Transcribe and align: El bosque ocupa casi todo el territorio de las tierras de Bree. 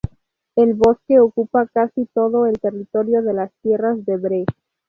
El 0.55 0.73
bosque 0.73 1.19
ocupa 1.19 1.67
casi 1.67 2.07
todo 2.07 2.47
el 2.47 2.59
territorio 2.59 3.21
de 3.21 3.35
las 3.35 3.51
tierras 3.61 4.03
de 4.03 4.17
Bree. 4.17 4.45